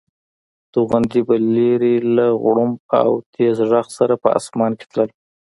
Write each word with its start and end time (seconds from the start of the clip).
توغندي 0.73 1.21
به 1.27 1.35
لرې 1.55 1.95
له 2.15 2.25
غړومب 2.43 2.79
او 3.03 3.09
تېز 3.33 3.57
غږ 3.71 3.87
سره 3.97 4.13
په 4.23 4.29
اسمان 4.39 4.71
کې 4.79 4.85
تلل. 4.91 5.09